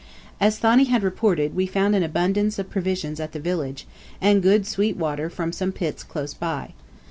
As 0.39 0.57
Thani 0.57 0.85
had 0.85 1.03
reported, 1.03 1.55
we 1.55 1.67
found 1.67 1.95
an 1.95 2.01
abundance 2.01 2.57
of 2.57 2.71
provisions 2.71 3.19
at 3.19 3.33
the 3.33 3.39
village, 3.39 3.85
and 4.19 4.41
good 4.41 4.65
sweet 4.65 4.97
water 4.97 5.29
from 5.29 5.51
some 5.51 5.71
pits 5.71 6.01
close 6.03 6.33
by. 6.33 6.73